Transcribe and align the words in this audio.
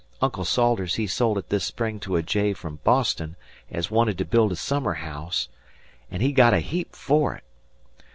Uncle 0.19 0.43
Salters 0.43 0.95
he 0.95 1.05
sold 1.05 1.37
it 1.37 1.49
this 1.49 1.63
spring 1.63 1.99
to 1.99 2.15
a 2.15 2.23
jay 2.23 2.53
from 2.53 2.79
Boston 2.83 3.35
as 3.69 3.91
wanted 3.91 4.17
to 4.17 4.25
build 4.25 4.51
a 4.51 4.55
summer 4.55 4.95
haouse, 4.95 5.47
an' 6.09 6.21
he 6.21 6.31
got 6.31 6.55
a 6.55 6.59
heap 6.59 6.95
for 6.95 7.35
it. 7.35 7.43